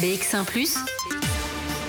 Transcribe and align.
BX1⁇ 0.00 0.44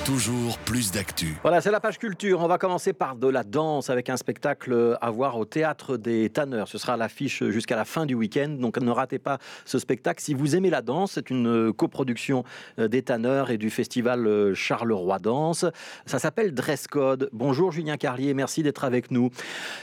toujours 0.07 0.57
plus 0.59 0.93
d'actu. 0.93 1.35
Voilà, 1.41 1.59
c'est 1.59 1.69
la 1.69 1.81
page 1.81 1.99
culture. 1.99 2.39
On 2.39 2.47
va 2.47 2.57
commencer 2.57 2.93
par 2.93 3.17
de 3.17 3.27
la 3.27 3.43
danse 3.43 3.89
avec 3.89 4.09
un 4.09 4.15
spectacle 4.15 4.97
à 5.01 5.11
voir 5.11 5.37
au 5.37 5.43
Théâtre 5.43 5.97
des 5.97 6.29
Tanneurs. 6.29 6.69
Ce 6.69 6.77
sera 6.77 6.95
l'affiche 6.95 7.43
jusqu'à 7.49 7.75
la 7.75 7.83
fin 7.83 8.05
du 8.05 8.15
week-end, 8.15 8.55
donc 8.57 8.77
ne 8.77 8.89
ratez 8.89 9.19
pas 9.19 9.37
ce 9.65 9.79
spectacle. 9.79 10.23
Si 10.23 10.33
vous 10.33 10.55
aimez 10.55 10.69
la 10.69 10.81
danse, 10.81 11.11
c'est 11.15 11.29
une 11.29 11.73
coproduction 11.73 12.45
des 12.77 13.01
Tanneurs 13.01 13.51
et 13.51 13.57
du 13.57 13.69
festival 13.69 14.53
Charleroi 14.53 15.19
Danse. 15.19 15.65
Ça 16.05 16.19
s'appelle 16.19 16.53
Dress 16.53 16.87
Code. 16.87 17.29
Bonjour 17.33 17.73
Julien 17.73 17.97
Carlier, 17.97 18.33
merci 18.33 18.63
d'être 18.63 18.85
avec 18.85 19.11
nous. 19.11 19.29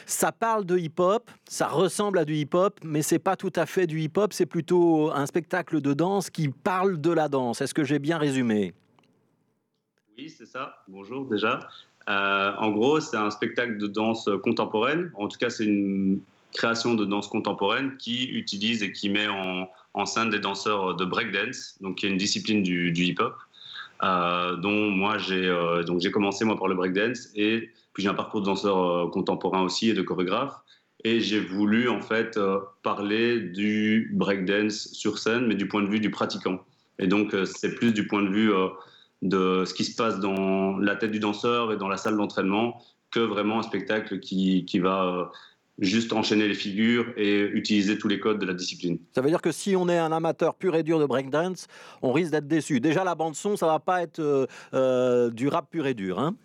Ça 0.07 0.33
parle 0.33 0.65
de 0.65 0.79
hip-hop, 0.79 1.31
ça 1.47 1.69
ressemble 1.69 2.19
à 2.19 2.25
du 2.25 2.35
hip-hop, 2.37 2.81
mais 2.83 3.03
c'est 3.03 3.19
pas 3.19 3.37
tout 3.37 3.53
à 3.57 3.67
fait 3.67 3.87
du 3.87 4.01
hip-hop, 4.01 4.33
c'est 4.33 4.47
plutôt 4.47 5.13
un 5.13 5.27
spectacle 5.27 5.83
de 5.83 5.93
danse 5.93 6.31
qui 6.31 6.49
parle 6.49 6.99
de 6.99 7.11
la 7.11 7.29
danse. 7.29 7.61
Est-ce 7.61 7.75
que 7.75 7.85
j'ai 7.85 7.99
bien 7.99 8.17
résumé? 8.17 8.73
Oui, 10.17 10.31
c'est 10.31 10.47
ça. 10.47 10.77
Bonjour 10.89 11.27
déjà. 11.27 11.69
Euh, 12.09 12.53
en 12.59 12.71
gros, 12.71 13.01
c'est 13.01 13.17
un 13.17 13.31
spectacle 13.31 13.79
de 13.79 13.87
danse 13.87 14.29
contemporaine. 14.43 15.11
En 15.15 15.29
tout 15.29 15.39
cas, 15.39 15.51
c'est 15.51 15.65
une 15.65 16.21
création 16.53 16.95
de 16.95 17.05
danse 17.05 17.29
contemporaine 17.29 17.97
qui 17.97 18.27
utilise 18.27 18.83
et 18.83 18.93
qui 18.93 19.09
met 19.09 19.27
en, 19.27 20.07
scène 20.07 20.31
des 20.31 20.39
danseurs 20.39 20.95
de 20.95 21.05
breakdance, 21.05 21.79
donc 21.81 21.97
qui 21.97 22.07
est 22.07 22.11
une 22.11 22.17
discipline 22.17 22.63
du, 22.63 22.93
hip-hop, 22.93 23.35
euh, 24.03 24.57
dont 24.57 24.91
moi 24.91 25.19
j'ai 25.19 25.47
euh, 25.47 25.83
donc 25.83 26.01
j'ai 26.01 26.11
commencé 26.11 26.45
moi 26.45 26.57
par 26.57 26.69
le 26.69 26.75
breakdance 26.75 27.29
et 27.37 27.71
puis 27.93 28.03
j'ai 28.03 28.09
un 28.09 28.15
parcours 28.15 28.41
de 28.41 28.47
danseur 28.47 29.11
contemporain 29.11 29.63
aussi 29.63 29.91
et 29.91 29.95
de 29.95 30.03
chorégraphe. 30.03 30.55
Et 31.05 31.21
j'ai 31.21 31.41
voulu 31.41 31.89
en 31.89 32.01
fait 32.01 32.39
parler 32.83 33.41
du 33.41 34.11
breakdance 34.15 34.89
sur 34.93 35.19
scène, 35.19 35.47
mais 35.47 35.55
du 35.55 35.69
point 35.69 35.83
de 35.83 35.89
vue 35.89 36.01
du 36.01 36.11
pratiquant. 36.11 36.65
Et 36.99 37.07
donc 37.07 37.35
c'est 37.45 37.75
plus 37.75 37.93
du 37.93 38.07
point 38.07 38.23
de 38.23 38.31
vue 38.31 38.53
de 39.25 39.65
ce 39.65 39.73
qui 39.75 39.85
se 39.85 39.97
passe 39.97 40.21
dans 40.21 40.77
la 40.79 40.97
tête 40.97 41.11
du 41.11 41.19
danseur 41.19 41.73
et 41.73 41.77
dans 41.77 41.89
la 41.89 41.97
salle 41.97 42.17
d'entraînement 42.17 42.81
que 43.11 43.21
vraiment 43.21 43.59
un 43.59 43.63
spectacle 43.63 44.21
qui, 44.21 44.67
qui 44.67 44.79
va 44.81 45.05
euh, 45.05 45.25
juste 45.79 46.13
enchaîner 46.13 46.47
les 46.47 46.55
figures 46.55 47.07
et 47.17 47.41
utiliser 47.41 47.97
tous 47.97 48.07
les 48.07 48.21
codes 48.21 48.39
de 48.39 48.45
la 48.45 48.53
discipline. 48.53 48.99
Ça 49.15 49.23
veut 49.23 49.31
dire 49.31 49.41
que 49.41 49.51
si 49.51 49.75
on 49.77 49.89
est 49.89 49.97
un 49.97 50.13
amateur 50.13 50.55
pur 50.55 50.77
et 50.77 50.83
dur 50.83 51.01
de 51.01 51.07
breakdance, 51.07 51.69
on 52.03 52.13
risque 52.13 52.33
d'être 52.33 52.47
déçu. 52.47 52.81
Déjà, 52.81 53.03
la 53.03 53.15
bande-son, 53.15 53.57
ça 53.57 53.67
va 53.67 53.81
pas 53.81 54.03
être 54.03 54.19
euh, 54.21 54.47
euh, 54.75 55.31
du 55.31 55.49
rap 55.49 55.71
pur 55.71 55.87
et 55.87 55.95
dur. 55.95 56.19
Hein 56.19 56.37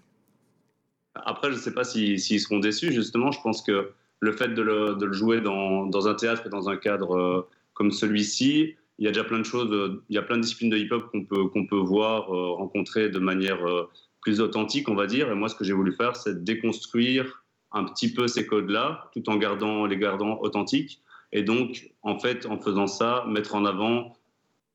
Après, 1.16 1.50
je 1.50 1.56
ne 1.56 1.60
sais 1.60 1.74
pas 1.74 1.84
s'ils 1.84 2.40
seront 2.40 2.60
déçus. 2.60 2.94
Justement, 2.94 3.32
je 3.32 3.42
pense 3.42 3.62
que 3.62 3.92
le 4.22 4.32
fait 4.32 4.50
de 4.50 4.62
le, 4.62 4.96
de 4.96 5.06
le 5.06 5.14
jouer 5.14 5.42
dans, 5.42 5.86
dans, 5.86 6.08
un 6.08 6.14
théâtre 6.14 6.44
et 6.46 6.50
dans 6.50 6.70
un 6.70 6.78
cadre 6.78 7.48
comme 7.74 7.92
celui-ci, 7.92 8.76
il 9.00 9.06
y 9.06 9.08
a 9.08 9.12
déjà 9.12 9.24
plein 9.24 9.40
de 9.40 9.46
choses, 9.46 9.70
il 10.10 10.16
y 10.16 10.18
a 10.18 10.22
plein 10.22 10.36
de 10.36 10.42
disciplines 10.42 10.70
de 10.70 10.78
hip-hop 10.78 11.10
qu'on 11.10 11.24
peut, 11.24 11.50
peut 11.70 11.78
voir, 11.78 12.34
euh, 12.34 12.52
rencontrer 12.52 13.10
de 13.10 13.20
manière 13.20 13.66
euh, 13.66 13.90
plus 14.22 14.42
authentique, 14.42 14.90
on 14.90 14.96
va 14.96 15.08
dire. 15.08 15.32
Et 15.32 15.36
moi, 15.36 15.48
ce 15.48 15.56
que 15.56 15.64
j'ai 15.64 15.72
voulu 15.72 15.94
faire, 15.94 16.18
c'est 16.18 16.44
déconstruire 16.44 17.44
un 17.72 17.86
petit 17.86 18.14
peu 18.14 18.28
ces 18.28 18.46
codes-là, 18.46 19.10
tout 19.14 19.28
en 19.30 19.38
gardant 19.38 19.86
les 19.86 19.98
gardant 19.98 20.40
authentiques. 20.42 21.02
Et 21.32 21.44
donc, 21.44 21.92
en 22.02 22.20
fait, 22.20 22.46
en 22.46 22.60
faisant 22.60 22.88
ça, 22.88 23.24
mettre 23.28 23.56
en 23.56 23.64
avant 23.64 24.18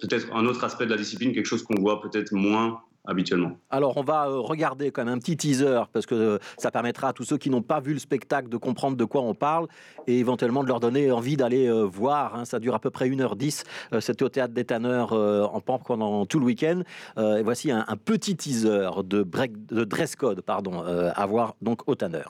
peut-être 0.00 0.34
un 0.34 0.46
autre 0.46 0.64
aspect 0.64 0.86
de 0.86 0.90
la 0.90 0.96
discipline, 0.96 1.32
quelque 1.32 1.46
chose 1.46 1.62
qu'on 1.62 1.78
voit 1.78 2.00
peut-être 2.00 2.32
moins 2.32 2.80
habituellement. 3.06 3.58
Alors, 3.70 3.96
on 3.96 4.02
va 4.02 4.26
euh, 4.26 4.38
regarder 4.40 4.90
quand 4.90 5.04
même 5.04 5.14
un 5.14 5.18
petit 5.18 5.36
teaser 5.36 5.82
parce 5.92 6.06
que 6.06 6.14
euh, 6.14 6.38
ça 6.58 6.70
permettra 6.70 7.08
à 7.08 7.12
tous 7.12 7.24
ceux 7.24 7.38
qui 7.38 7.50
n'ont 7.50 7.62
pas 7.62 7.80
vu 7.80 7.92
le 7.92 7.98
spectacle 7.98 8.48
de 8.48 8.56
comprendre 8.56 8.96
de 8.96 9.04
quoi 9.04 9.22
on 9.22 9.34
parle 9.34 9.68
et 10.06 10.18
éventuellement 10.18 10.62
de 10.62 10.68
leur 10.68 10.80
donner 10.80 11.10
envie 11.10 11.36
d'aller 11.36 11.66
euh, 11.66 11.82
voir. 11.82 12.34
Hein. 12.34 12.44
Ça 12.44 12.58
dure 12.58 12.74
à 12.74 12.78
peu 12.78 12.90
près 12.90 13.08
1h10. 13.08 13.64
C'était 14.00 14.22
au 14.22 14.28
théâtre 14.28 14.54
des 14.54 14.64
Tanneurs 14.64 15.12
en 15.12 15.60
Pampe 15.60 15.84
pendant 15.86 16.26
tout 16.26 16.38
le 16.38 16.46
week-end. 16.46 16.82
et 17.18 17.42
voici 17.42 17.70
un, 17.70 17.84
petit 18.04 18.36
teaser 18.36 18.90
de, 19.04 19.22
dress 19.84 20.16
code 20.16 20.40
pardon, 20.42 20.82
à 20.82 21.26
voir 21.26 21.54
donc 21.60 21.82
au 21.86 21.94
Tanner. 21.94 22.24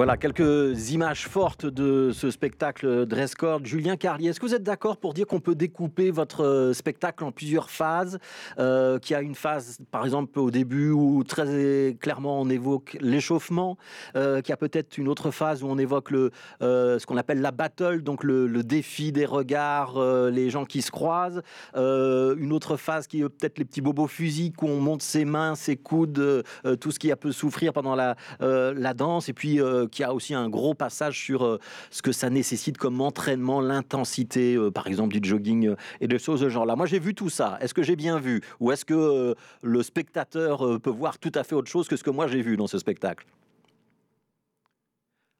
Voilà 0.00 0.16
quelques 0.16 0.92
images 0.92 1.28
fortes 1.28 1.66
de 1.66 2.10
ce 2.14 2.30
spectacle 2.30 3.04
Dress 3.04 3.34
Code. 3.34 3.66
Julien 3.66 3.98
Carlier, 3.98 4.30
est-ce 4.30 4.40
que 4.40 4.46
vous 4.46 4.54
êtes 4.54 4.62
d'accord 4.62 4.96
pour 4.96 5.12
dire 5.12 5.26
qu'on 5.26 5.40
peut 5.40 5.54
découper 5.54 6.10
votre 6.10 6.42
euh, 6.42 6.72
spectacle 6.72 7.22
en 7.22 7.32
plusieurs 7.32 7.68
phases 7.68 8.18
euh, 8.58 8.98
Qu'il 8.98 9.12
y 9.12 9.16
a 9.18 9.20
une 9.20 9.34
phase, 9.34 9.76
par 9.90 10.06
exemple, 10.06 10.38
au 10.38 10.50
début 10.50 10.90
où 10.90 11.22
très 11.22 11.98
clairement 12.00 12.40
on 12.40 12.48
évoque 12.48 12.96
l'échauffement, 13.02 13.76
euh, 14.16 14.40
qu'il 14.40 14.48
y 14.48 14.52
a 14.54 14.56
peut-être 14.56 14.96
une 14.96 15.06
autre 15.06 15.30
phase 15.32 15.62
où 15.62 15.66
on 15.66 15.76
évoque 15.76 16.12
euh, 16.12 16.98
ce 16.98 17.04
qu'on 17.04 17.18
appelle 17.18 17.42
la 17.42 17.50
battle, 17.50 18.00
donc 18.00 18.24
le, 18.24 18.48
défi 18.62 19.12
des 19.12 19.26
regards, 19.26 20.02
les 20.30 20.48
gens 20.48 20.64
qui 20.64 20.80
se 20.80 20.90
croisent. 20.90 21.42
une 21.74 22.52
autre 22.54 22.78
phase 22.78 23.06
qui 23.06 23.20
est 23.20 23.28
peut-être 23.28 23.58
les 23.58 23.66
petits 23.66 23.82
bobos 23.82 24.06
physiques 24.06 24.62
où 24.62 24.66
on 24.66 24.80
monte 24.80 25.02
ses 25.02 25.26
mains, 25.26 25.54
ses 25.56 25.76
coudes, 25.76 26.42
tout 26.80 26.90
ce 26.90 26.98
qui 26.98 27.12
a 27.12 27.16
peut 27.16 27.32
souffrir 27.32 27.74
pendant 27.74 27.94
la, 27.94 28.16
la 28.40 28.94
danse. 28.94 29.28
Et 29.28 29.34
puis 29.34 29.60
qui 29.90 30.02
a 30.04 30.14
aussi 30.14 30.34
un 30.34 30.48
gros 30.48 30.74
passage 30.74 31.18
sur 31.18 31.44
euh, 31.44 31.58
ce 31.90 32.02
que 32.02 32.12
ça 32.12 32.30
nécessite 32.30 32.78
comme 32.78 33.00
entraînement, 33.00 33.60
l'intensité, 33.60 34.54
euh, 34.54 34.70
par 34.70 34.86
exemple 34.86 35.18
du 35.18 35.28
jogging 35.28 35.68
euh, 35.68 35.76
et 36.00 36.08
des 36.08 36.18
choses 36.18 36.40
de 36.40 36.46
ce 36.46 36.50
genre-là. 36.50 36.76
Moi, 36.76 36.86
j'ai 36.86 36.98
vu 36.98 37.14
tout 37.14 37.28
ça. 37.28 37.58
Est-ce 37.60 37.74
que 37.74 37.82
j'ai 37.82 37.96
bien 37.96 38.18
vu? 38.18 38.40
Ou 38.60 38.72
est-ce 38.72 38.84
que 38.84 39.34
le 39.62 39.82
spectateur 39.82 40.80
peut 40.80 40.90
voir 40.90 41.18
tout 41.18 41.32
à 41.34 41.44
fait 41.44 41.54
autre 41.54 41.70
chose 41.70 41.88
que 41.88 41.96
ce 41.96 42.04
que 42.04 42.10
moi 42.10 42.26
j'ai 42.26 42.42
vu 42.42 42.56
dans 42.56 42.66
ce 42.66 42.78
spectacle? 42.78 43.26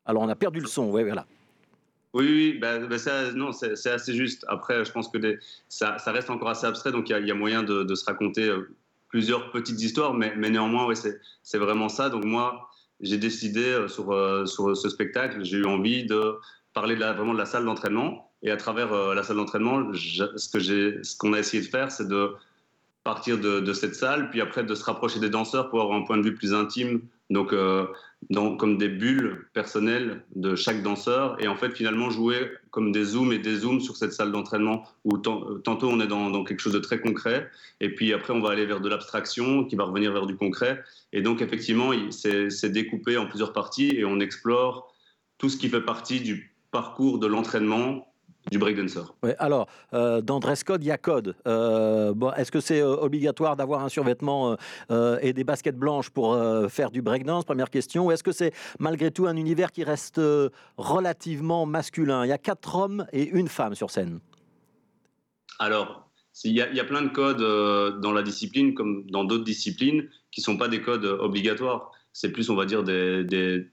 Alors, 0.05 0.23
on 0.23 0.29
a 0.29 0.37
perdu 0.37 0.61
le 0.61 0.67
son, 0.67 0.91
oui, 0.91 1.05
voilà. 1.05 1.27
Oui, 2.13 2.27
oui, 2.27 2.59
bah, 2.59 2.99
ça, 2.99 3.33
non, 3.33 3.53
c'est 3.53 3.91
assez 3.91 4.15
juste. 4.15 4.45
Après, 4.49 4.85
je 4.85 4.91
pense 4.91 5.09
que 5.09 5.39
ça, 5.69 5.97
reste 6.07 6.31
encore 6.31 6.49
assez 6.49 6.67
abstrait, 6.67 6.91
donc 6.91 7.09
il 7.09 7.27
y, 7.27 7.31
a 7.31 7.35
moyen 7.35 7.63
de, 7.63 7.95
se 7.95 8.05
raconter 8.05 8.53
plusieurs 9.09 9.51
petites 9.53 9.81
histoires, 9.81 10.15
mais, 10.15 10.35
mais 10.37 10.51
néanmoins, 10.51 10.87
ouais, 10.87 10.95
c'est 10.97 11.59
vraiment 11.59 11.89
ça. 11.89 12.09
Donc 12.09 12.25
moi, 12.25 12.71
j'ai 13.01 13.19
décidé 13.19 13.65
euh, 13.65 13.89
sur, 13.89 14.13
euh, 14.13 14.47
sur 14.47 14.77
ce 14.77 14.89
spectacle, 14.89 15.45
j'ai 15.45 15.59
eu 15.59 15.65
envie 15.65 16.05
de 16.05 16.35
parler 16.75 16.95
vraiment 16.95 17.33
de 17.33 17.39
la 17.39 17.47
salle 17.47 17.65
d'entraînement. 17.65 18.31
Et 18.43 18.51
à 18.51 18.57
travers 18.57 18.93
euh, 18.93 19.15
la 19.15 19.23
salle 19.23 19.37
d'entraînement, 19.37 19.93
ce 19.95 21.17
qu'on 21.19 21.33
a 21.33 21.39
essayé 21.39 21.63
de 21.63 21.69
faire, 21.69 21.91
c'est 21.91 22.09
de 22.09 22.33
partir 23.05 23.39
de, 23.39 23.61
de, 23.61 23.73
cette 23.73 23.95
salle, 23.95 24.31
puis 24.31 24.41
après 24.41 24.65
de 24.65 24.75
se 24.75 24.85
rapprocher 24.85 25.21
des 25.21 25.31
danseurs 25.31 25.71
pour 25.71 25.81
avoir 25.81 25.99
un 25.99 26.03
point 26.03 26.19
de 26.19 26.23
vue 26.23 26.35
plus 26.35 26.55
intime, 26.55 27.03
donc, 27.31 27.53
euh, 27.53 27.87
comme 28.31 28.77
des 28.77 28.89
bulles 28.89 29.47
personnelles 29.53 30.23
de 30.35 30.55
chaque 30.55 30.83
danseur, 30.83 31.37
et 31.41 31.49
en 31.49 31.57
fait 31.57 31.71
finalement 31.71 32.11
jouer 32.11 32.51
comme 32.71 32.93
des 32.93 33.05
zooms 33.05 33.33
et 33.33 33.39
des 33.39 33.57
zooms 33.57 33.81
sur 33.81 33.97
cette 33.97 34.13
salle 34.13 34.33
d'entraînement, 34.33 34.85
où 35.05 35.19
tantôt 35.19 35.89
on 35.89 36.01
est 36.01 36.07
dans, 36.07 36.31
dans, 36.31 36.45
quelque 36.45 36.61
chose 36.61 36.73
de 36.73 36.79
très 36.79 37.01
concret, 37.01 37.49
et 37.81 37.95
puis 37.95 38.13
après 38.13 38.33
on 38.33 38.41
va 38.41 38.51
aller 38.51 38.67
vers 38.67 38.81
de 38.81 38.89
l'abstraction, 38.89 39.65
qui 39.65 39.77
va 39.77 39.85
revenir 39.85 40.13
vers 40.13 40.27
du 40.27 40.37
concret, 40.37 40.83
et 41.13 41.23
donc 41.23 41.43
effectivement 41.43 41.91
c'est 42.11 42.73
découpé 42.73 43.17
en 43.17 43.27
plusieurs 43.27 43.53
parties, 43.53 43.91
et 43.97 44.05
on 44.05 44.21
explore 44.21 44.95
tout 45.39 45.49
ce 45.49 45.57
qui 45.57 45.69
fait 45.69 45.81
partie 45.81 46.21
du 46.21 46.55
parcours 46.71 47.19
de 47.19 47.27
l'entraînement 47.27 48.10
du 48.51 48.59
breakdancer. 48.59 49.01
Ouais, 49.23 49.37
alors, 49.39 49.69
euh, 49.93 50.21
dans 50.21 50.41
Dress 50.41 50.65
Code, 50.65 50.83
il 50.83 50.87
y 50.87 50.91
a 50.91 50.99
code. 50.99 51.37
Euh, 51.47 52.13
bon, 52.15 52.33
Est-ce 52.33 52.51
que 52.51 52.61
c'est 52.61 52.81
euh, 52.81 52.97
obligatoire 52.97 53.57
d'avoir 53.57 53.85
un 53.85 53.89
survêtement 53.89 54.57
et 55.21 55.33
des 55.33 55.45
baskets 55.45 55.77
blanches 55.77 56.11
pour 56.11 56.37
faire 56.69 56.91
du 56.91 57.03
breakdance 57.03 57.45
Première 57.45 57.71
question. 57.71 58.07
Ou 58.07 58.13
est-ce 58.13 58.23
que 58.23 58.33
c'est 58.33 58.53
malgré 58.79 59.11
tout 59.11 59.27
un 59.27 59.37
univers 59.37 59.73
qui 59.73 59.85
reste 59.85 60.21
relativement 60.77 61.67
masculin? 61.67 62.25
Il 62.25 62.29
y 62.29 62.33
a 62.33 62.39
quatre 62.39 62.77
hommes 62.77 63.07
et 63.13 63.29
une 63.29 63.49
femme 63.49 63.75
sur 63.75 63.91
scène. 63.91 64.21
Alors, 65.59 66.09
il 66.45 66.53
y, 66.53 66.61
a 66.63 66.85
plein 66.85 67.03
de 67.03 67.09
codes 67.09 68.01
dans 68.01 68.13
la 68.13 68.23
discipline, 68.23 68.75
comme 68.75 69.05
dans 69.11 69.25
d'autres 69.25 69.45
disciplines, 69.45 70.09
qui 70.31 70.41
ne 70.41 70.45
sont 70.45 70.57
pas 70.57 70.69
des 70.69 70.81
codes 70.81 71.05
obligatoires. 71.05 71.93
C'est 72.13 72.33
plus, 72.33 72.51
on 72.51 72.57
va 72.57 72.65
dire, 72.65 72.83
des, 72.83 73.25
des, 73.25 73.69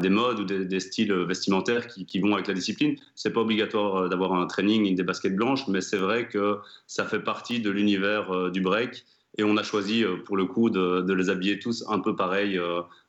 des 0.00 0.08
modes 0.08 0.40
ou 0.40 0.44
des, 0.44 0.80
styles 0.80 1.12
vestimentaires 1.12 1.86
qui, 1.86 2.06
qui, 2.06 2.20
vont 2.20 2.34
avec 2.34 2.46
la 2.46 2.54
discipline. 2.54 2.96
C'est 3.14 3.32
pas 3.32 3.40
obligatoire 3.40 4.08
d'avoir 4.08 4.32
un 4.34 4.46
training, 4.46 4.94
des 4.94 5.02
baskets 5.02 5.34
blanches, 5.34 5.66
mais 5.68 5.80
c'est 5.80 5.96
vrai 5.96 6.28
que 6.28 6.58
ça 6.86 7.04
fait 7.04 7.20
partie 7.20 7.60
de 7.60 7.70
l'univers 7.70 8.50
du 8.50 8.60
break. 8.60 9.04
Et 9.38 9.44
on 9.44 9.56
a 9.56 9.62
choisi, 9.62 10.04
pour 10.24 10.36
le 10.36 10.44
coup, 10.46 10.70
de, 10.70 11.02
de 11.02 11.12
les 11.14 11.30
habiller 11.30 11.58
tous 11.58 11.84
un 11.88 12.00
peu 12.00 12.16
pareil 12.16 12.60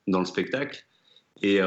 dans 0.08 0.20
le 0.20 0.26
spectacle. 0.26 0.86
Et, 1.42 1.60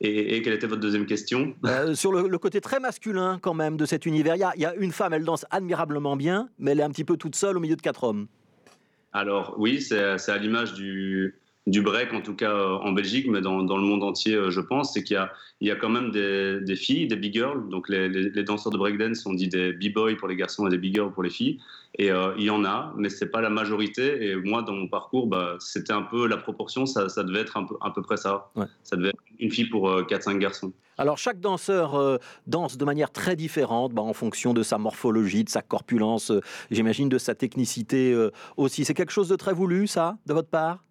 et, 0.00 0.42
quelle 0.42 0.52
était 0.52 0.66
votre 0.66 0.82
deuxième 0.82 1.06
question? 1.06 1.54
Euh, 1.64 1.94
Sur 1.94 2.12
le, 2.12 2.38
côté 2.38 2.60
très 2.60 2.80
masculin 2.80 3.38
quand 3.40 3.54
même 3.54 3.76
de 3.76 3.86
cet 3.86 4.04
univers, 4.04 4.36
il 4.36 4.60
y, 4.60 4.64
a, 4.64 4.74
une 4.74 4.92
femme, 4.92 5.14
elle 5.14 5.24
danse 5.24 5.46
admirablement 5.50 6.16
bien, 6.16 6.50
mais 6.58 6.72
elle 6.72 6.80
est 6.80 6.84
un 6.84 6.90
petit 6.90 7.04
peu 7.04 7.16
toute 7.16 7.34
seule 7.34 7.56
au 7.56 7.60
milieu 7.60 7.76
de 7.76 7.82
quatre 7.82 8.04
hommes. 8.04 8.26
Alors 9.12 9.54
oui, 9.56 9.80
c'est 9.80 9.98
à 9.98 10.36
l'image 10.36 10.74
du, 10.74 11.36
du 11.66 11.82
break, 11.82 12.12
en 12.12 12.20
tout 12.20 12.34
cas 12.34 12.52
euh, 12.52 12.76
en 12.76 12.92
Belgique, 12.92 13.26
mais 13.28 13.40
dans, 13.40 13.62
dans 13.64 13.76
le 13.76 13.82
monde 13.82 14.04
entier, 14.04 14.34
euh, 14.34 14.50
je 14.50 14.60
pense, 14.60 14.94
c'est 14.94 15.02
qu'il 15.02 15.16
y 15.60 15.66
y 15.66 15.70
a 15.70 15.76
quand 15.76 15.88
même 15.88 16.12
des, 16.12 16.60
des, 16.60 16.76
filles, 16.76 17.08
des 17.08 17.16
big 17.16 17.32
girls. 17.32 17.68
Donc 17.68 17.88
les, 17.88 18.08
les, 18.08 18.44
danseurs 18.44 18.72
de 18.72 18.78
breakdance, 18.78 19.26
on 19.26 19.34
dit 19.34 19.48
des 19.48 19.72
b-boys 19.72 20.14
pour 20.16 20.28
les 20.28 20.36
garçons 20.36 20.66
et 20.68 20.70
des 20.70 20.78
big 20.78 20.94
girls 20.94 21.12
pour 21.12 21.24
les 21.24 21.30
filles. 21.30 21.58
Et 21.98 22.12
euh, 22.12 22.34
il 22.38 22.44
y 22.44 22.50
en 22.50 22.64
a, 22.64 22.94
mais 22.96 23.08
c'est 23.08 23.26
pas 23.26 23.40
la 23.40 23.50
majorité. 23.50 24.28
Et 24.28 24.36
moi, 24.36 24.62
dans 24.62 24.74
mon 24.74 24.86
parcours, 24.86 25.26
bah, 25.26 25.56
c'était 25.58 25.92
un 25.92 26.02
peu 26.02 26.28
la 26.28 26.36
proportion, 26.36 26.86
ça, 26.86 27.08
ça, 27.08 27.24
devait 27.24 27.40
être 27.40 27.56
un 27.56 27.64
peu, 27.64 27.74
à 27.80 27.90
peu 27.90 28.02
près 28.02 28.16
ça. 28.16 28.48
Ça 28.84 28.96
devait 28.96 29.08
être 29.08 29.22
une 29.40 29.50
fille 29.50 29.68
pour 29.68 29.90
4-5 29.90 30.38
garçons. 30.38 30.72
Alors 30.98 31.18
chaque 31.18 31.40
danseur 31.40 32.20
danse 32.46 32.78
de 32.78 32.84
manière 32.84 33.10
très 33.10 33.34
différente, 33.34 33.92
bah, 33.92 34.02
en 34.02 34.12
fonction 34.12 34.54
de 34.54 34.62
sa 34.62 34.78
morphologie, 34.78 35.42
de 35.42 35.50
sa 35.50 35.62
corpulence, 35.62 36.32
j'imagine 36.70 37.08
de 37.08 37.18
sa 37.18 37.34
technicité 37.34 38.14
aussi. 38.56 38.84
C'est 38.84 38.94
quelque 38.94 39.12
chose 39.12 39.28
de 39.28 39.36
très 39.36 39.52
voulu, 39.52 39.88
ça, 39.88 40.16
de 40.26 40.32
votre 40.32 40.48
part? 40.48 40.86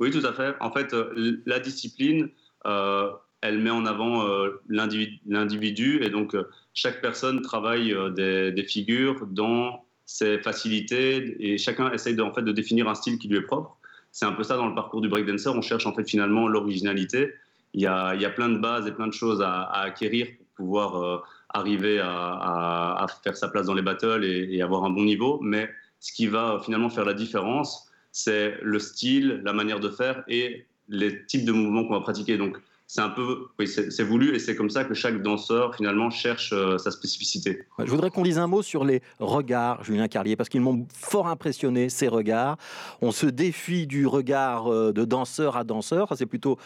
Oui, 0.00 0.10
tout 0.10 0.26
à 0.26 0.32
fait. 0.32 0.54
En 0.60 0.72
fait, 0.72 0.94
euh, 0.94 1.42
la 1.44 1.60
discipline, 1.60 2.30
euh, 2.66 3.10
elle 3.42 3.58
met 3.58 3.70
en 3.70 3.84
avant 3.84 4.26
euh, 4.26 4.62
l'individu 4.68 6.02
et 6.02 6.08
donc 6.08 6.34
chaque 6.72 7.02
personne 7.02 7.42
travaille 7.42 7.94
des, 8.14 8.64
figures 8.66 9.26
dans 9.26 9.84
ses 10.06 10.38
facilités 10.38 11.36
et 11.38 11.58
chacun 11.58 11.92
essaye 11.92 12.16
de, 12.16 12.22
en 12.22 12.32
fait, 12.32 12.42
de 12.42 12.52
définir 12.52 12.88
un 12.88 12.94
style 12.94 13.18
qui 13.18 13.28
lui 13.28 13.36
est 13.36 13.42
propre. 13.42 13.76
C'est 14.10 14.24
un 14.24 14.32
peu 14.32 14.42
ça 14.42 14.56
dans 14.56 14.66
le 14.66 14.74
parcours 14.74 15.00
du 15.02 15.08
breakdancer. 15.08 15.48
On 15.48 15.62
cherche 15.62 15.86
en 15.86 15.94
fait 15.94 16.08
finalement 16.08 16.48
l'originalité. 16.48 17.32
Il 17.74 17.82
y, 17.82 17.86
a, 17.86 18.14
il 18.14 18.20
y 18.20 18.24
a 18.24 18.30
plein 18.30 18.48
de 18.48 18.58
bases 18.58 18.86
et 18.86 18.92
plein 18.92 19.06
de 19.06 19.12
choses 19.12 19.40
à, 19.42 19.70
acquérir 19.70 20.26
pour 20.56 20.66
pouvoir 20.66 21.22
arriver 21.50 22.00
à, 22.02 23.06
faire 23.22 23.36
sa 23.36 23.48
place 23.48 23.66
dans 23.66 23.74
les 23.74 23.82
battles 23.82 24.24
et, 24.24 24.48
et, 24.50 24.62
avoir 24.62 24.84
un 24.84 24.90
bon 24.90 25.04
niveau. 25.04 25.38
Mais 25.42 25.70
ce 26.00 26.12
qui 26.12 26.26
va 26.26 26.60
finalement 26.64 26.90
faire 26.90 27.04
la 27.04 27.14
différence, 27.14 27.89
c'est 28.12 28.54
le 28.62 28.78
style, 28.78 29.40
la 29.44 29.52
manière 29.52 29.80
de 29.80 29.88
faire 29.88 30.22
et 30.28 30.66
les 30.88 31.24
types 31.26 31.44
de 31.44 31.52
mouvements 31.52 31.84
qu'on 31.84 31.94
va 31.94 32.00
pratiquer. 32.00 32.36
Donc, 32.36 32.58
c'est 32.92 33.02
un 33.02 33.10
peu, 33.10 33.46
oui, 33.60 33.68
c'est 33.68 34.02
voulu 34.02 34.34
et 34.34 34.40
c'est 34.40 34.56
comme 34.56 34.68
ça 34.68 34.82
que 34.82 34.94
chaque 34.94 35.22
danseur 35.22 35.76
finalement 35.76 36.10
cherche 36.10 36.52
euh, 36.52 36.76
sa 36.76 36.90
spécificité. 36.90 37.62
Je 37.78 37.88
voudrais 37.88 38.10
qu'on 38.10 38.24
dise 38.24 38.38
un 38.38 38.48
mot 38.48 38.62
sur 38.62 38.84
les 38.84 39.00
regards, 39.20 39.84
Julien 39.84 40.08
Carlier, 40.08 40.34
parce 40.34 40.48
qu'ils 40.48 40.60
m'ont 40.60 40.88
fort 40.92 41.28
impressionné 41.28 41.88
ces 41.88 42.08
regards. 42.08 42.56
On 43.00 43.12
se 43.12 43.26
défie 43.26 43.86
du 43.86 44.08
regard 44.08 44.66
euh, 44.66 44.92
de 44.92 45.04
danseur 45.04 45.56
à 45.56 45.62
danseur. 45.62 46.12
c'est 46.16 46.26
plutôt 46.26 46.58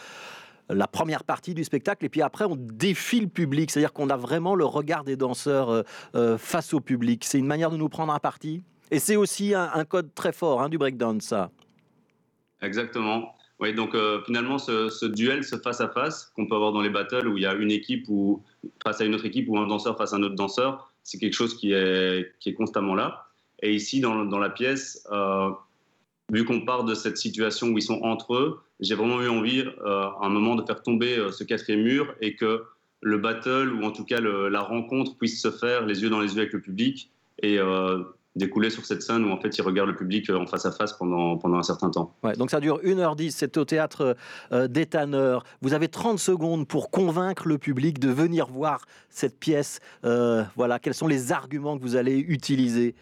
la 0.67 0.87
première 0.87 1.23
partie 1.23 1.53
du 1.53 1.63
spectacle 1.63 2.03
et 2.05 2.09
puis 2.09 2.23
après 2.23 2.45
on 2.45 2.55
défie 2.55 3.19
le 3.19 3.27
public, 3.27 3.69
c'est-à-dire 3.69 3.93
qu'on 3.93 4.09
a 4.09 4.17
vraiment 4.17 4.55
le 4.55 4.65
regard 4.65 5.03
des 5.03 5.17
danseurs 5.17 5.83
euh, 6.15 6.37
face 6.39 6.73
au 6.73 6.79
public. 6.79 7.23
C'est 7.23 7.37
une 7.37 7.45
manière 7.45 7.69
de 7.69 7.77
nous 7.77 7.89
prendre 7.89 8.11
un 8.11 8.17
parti? 8.17 8.63
Et 8.91 8.99
c'est 8.99 9.15
aussi 9.15 9.53
un, 9.53 9.85
code 9.85 10.13
très 10.13 10.31
fort 10.31 10.61
hein, 10.61 10.69
du 10.69 10.77
breakdown, 10.77 11.19
ça. 11.21 11.49
Exactement. 12.61 13.35
Oui, 13.59 13.73
donc 13.73 13.95
euh, 13.95 14.21
finalement, 14.25 14.57
ce, 14.57 15.05
duel, 15.05 15.43
ce 15.43 15.55
face-à-face 15.55 16.31
qu'on 16.35 16.45
peut 16.45 16.55
avoir 16.55 16.73
dans 16.73 16.81
les 16.81 16.89
battles 16.89 17.27
où 17.27 17.37
il 17.37 17.43
y 17.43 17.45
a 17.45 17.53
une 17.53 17.71
équipe 17.71 18.05
ou 18.09 18.43
face 18.83 18.99
à 19.01 19.05
une 19.05 19.15
autre 19.15 19.25
équipe 19.25 19.47
ou 19.49 19.57
un 19.57 19.67
danseur 19.67 19.97
face 19.97 20.13
à 20.13 20.17
un 20.17 20.23
autre 20.23 20.35
danseur, 20.35 20.91
c'est 21.03 21.17
quelque 21.17 21.33
chose 21.33 21.55
qui 21.57 21.71
est, 21.71 22.33
qui 22.39 22.49
est 22.49 22.53
constamment 22.53 22.95
là. 22.95 23.27
Et 23.61 23.73
ici, 23.73 24.01
dans, 24.01 24.25
dans 24.25 24.39
la 24.39 24.49
pièce, 24.49 25.07
euh, 25.11 25.49
vu 26.31 26.43
qu'on 26.43 26.65
part 26.65 26.83
de 26.83 26.93
cette 26.93 27.17
situation 27.17 27.67
où 27.67 27.77
ils 27.77 27.83
sont 27.83 28.01
entre 28.01 28.35
eux, 28.35 28.59
j'ai 28.81 28.95
vraiment 28.95 29.21
eu 29.21 29.29
envie 29.29 29.61
euh, 29.61 29.71
à 29.85 30.25
un 30.25 30.29
moment 30.29 30.55
de 30.55 30.63
faire 30.65 30.83
tomber 30.83 31.17
ce 31.31 31.43
quatrième 31.45 31.83
mur 31.83 32.13
et 32.19 32.35
que 32.35 32.63
le 33.01 33.17
battle 33.17 33.71
ou 33.73 33.83
en 33.83 33.91
tout 33.91 34.03
cas 34.03 34.19
la 34.19 34.61
rencontre 34.61 35.15
puisse 35.15 35.41
se 35.41 35.51
faire 35.51 35.85
les 35.85 36.01
yeux 36.01 36.09
dans 36.09 36.19
les 36.19 36.33
yeux 36.33 36.41
avec 36.41 36.53
le 36.53 36.61
public 36.61 37.11
et 37.41 37.59
découler 38.35 38.69
sur 38.69 38.85
cette 38.85 39.01
scène 39.01 39.23
où 39.23 39.31
en 39.31 39.39
fait 39.39 39.57
il 39.57 39.61
regarde 39.61 39.89
le 39.89 39.95
public 39.95 40.29
euh, 40.29 40.37
en 40.37 40.45
face 40.45 40.65
à 40.65 40.71
face 40.71 40.93
pendant, 40.93 41.37
pendant 41.37 41.57
un 41.57 41.63
certain 41.63 41.89
temps. 41.89 42.13
Ouais, 42.23 42.35
donc 42.35 42.51
ça 42.51 42.59
dure 42.59 42.79
1h10, 42.83 43.31
c'est 43.31 43.57
au 43.57 43.65
théâtre 43.65 44.15
euh, 44.51 44.67
des 44.67 44.85
Tanneurs. 44.85 45.43
Vous 45.61 45.73
avez 45.73 45.87
30 45.87 46.19
secondes 46.19 46.67
pour 46.67 46.91
convaincre 46.91 47.47
le 47.47 47.57
public 47.57 47.99
de 47.99 48.09
venir 48.09 48.47
voir 48.47 48.85
cette 49.09 49.39
pièce. 49.39 49.79
Euh, 50.03 50.43
voilà, 50.55 50.79
quels 50.79 50.93
sont 50.93 51.07
les 51.07 51.31
arguments 51.31 51.77
que 51.77 51.83
vous 51.83 51.95
allez 51.95 52.17
utiliser? 52.17 52.95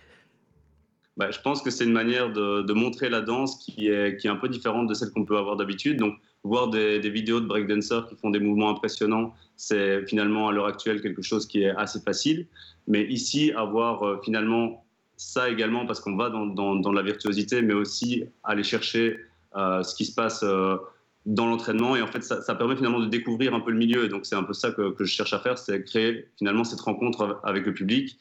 Bah, 1.18 1.30
je 1.30 1.39
pense 1.41 1.62
que 1.62 1.69
c'est 1.69 1.83
une 1.83 1.91
manière 1.91 2.31
de, 2.31 2.63
de, 2.63 2.74
montrer 2.74 3.07
la 3.07 3.21
danse 3.21 3.57
qui 3.57 3.88
est, 3.88 4.18
qui 4.18 4.25
est 4.25 4.31
un 4.31 4.36
peu 4.36 4.50
différente 4.50 4.88
de 4.88 4.95
celle 4.95 5.12
qu'on 5.12 5.25
peut 5.25 5.38
avoir 5.38 5.56
d'habitude. 5.57 5.97
Donc, 5.97 6.15
voir 6.44 6.69
des, 6.69 7.00
des 7.00 7.09
vidéos 7.12 7.39
de 7.39 7.45
breakdancers 7.45 8.07
qui 8.07 8.15
font 8.15 8.31
des 8.31 8.39
mouvements 8.39 8.69
impressionnants, 8.69 9.33
c'est 9.56 10.06
finalement 10.07 10.50
à 10.50 10.51
l'heure 10.51 10.65
actuelle 10.65 11.01
quelque 11.01 11.21
chose 11.21 11.45
qui 11.45 11.63
est 11.63 11.69
assez 11.69 12.00
facile. 12.01 12.47
Mais 12.88 13.03
ici, 13.06 13.51
avoir 13.56 14.24
finalement 14.24 14.82
ça 15.23 15.49
également 15.49 15.85
parce 15.85 15.99
qu'on 15.99 16.15
va 16.15 16.29
dans, 16.29 16.45
dans, 16.47 16.91
la 16.91 17.01
virtuosité, 17.01 17.61
mais 17.61 17.73
aussi 17.73 18.25
aller 18.43 18.63
chercher 18.63 19.19
euh, 19.55 19.83
ce 19.83 19.95
qui 19.95 20.05
se 20.05 20.13
passe 20.13 20.43
euh, 20.43 20.77
dans 21.25 21.47
l'entraînement. 21.47 21.95
Et 21.95 22.01
en 22.01 22.07
fait, 22.07 22.23
ça, 22.23 22.55
permet 22.55 22.75
finalement 22.75 22.99
de 22.99 23.07
découvrir 23.07 23.53
un 23.53 23.59
peu 23.59 23.71
le 23.71 23.77
milieu. 23.77 24.05
Et 24.05 24.09
donc, 24.09 24.25
c'est 24.25 24.35
un 24.35 24.43
peu 24.43 24.53
ça 24.53 24.71
que, 24.71 24.91
que 24.91 25.05
je 25.05 25.13
cherche 25.13 25.33
à 25.33 25.39
faire, 25.39 25.57
c'est 25.57 25.83
créer 25.83 26.27
finalement 26.37 26.63
cette 26.63 26.81
rencontre 26.81 27.39
avec 27.43 27.65
le 27.65 27.73
public, 27.73 28.17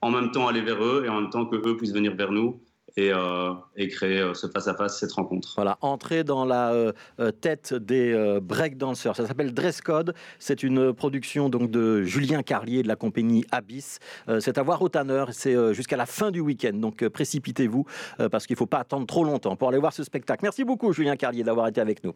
en 0.00 0.10
même 0.10 0.30
temps 0.30 0.48
aller 0.48 0.62
vers 0.62 0.82
eux 0.82 1.02
et 1.04 1.08
en 1.08 1.20
même 1.20 1.30
temps 1.30 1.46
que 1.46 1.56
eux 1.56 1.76
puissent 1.76 1.94
venir 1.94 2.14
vers 2.14 2.32
nous 2.32 2.60
et, 2.96 3.12
euh, 3.12 3.52
et, 3.76 3.88
créer 3.88 4.18
euh, 4.18 4.34
ce 4.34 4.46
face-à-face, 4.46 4.98
cette 4.98 5.12
rencontre. 5.12 5.52
Voilà, 5.56 5.78
entrer 5.80 6.24
dans 6.24 6.44
la 6.44 6.72
euh, 6.72 6.92
tête 7.40 7.74
des 7.74 8.38
breakdancers. 8.42 9.16
Ça 9.16 9.26
s'appelle 9.26 9.54
Dress 9.54 9.80
Code. 9.80 10.14
C'est 10.38 10.62
une 10.62 10.92
production 10.92 11.48
donc 11.48 11.70
de 11.70 12.02
Julien 12.02 12.42
Carlier 12.42 12.82
de 12.82 12.88
la 12.88 12.96
compagnie 12.96 13.44
Abyss. 13.50 13.98
c'est 14.40 14.58
à 14.58 14.62
voir 14.62 14.82
au 14.82 14.88
Tanner. 14.88 15.24
C'est 15.32 15.74
jusqu'à 15.74 15.96
la 15.96 16.06
fin 16.06 16.30
du 16.30 16.40
week-end. 16.40 16.74
Donc 16.74 17.06
précipitez-vous 17.08 17.86
parce 18.30 18.46
qu'il 18.46 18.54
ne 18.54 18.58
faut 18.58 18.66
pas 18.66 18.80
attendre 18.80 19.06
trop 19.06 19.24
longtemps 19.24 19.56
pour 19.56 19.68
aller 19.68 19.78
voir 19.78 19.92
ce 19.92 20.04
spectacle. 20.04 20.40
Merci 20.42 20.64
beaucoup, 20.64 20.92
Julien 20.92 21.16
Carlier, 21.16 21.42
d'avoir 21.42 21.68
été 21.68 21.80
avec 21.80 22.04
nous. 22.04 22.14